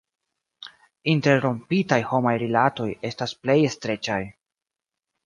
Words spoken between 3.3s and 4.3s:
plej streĉaj.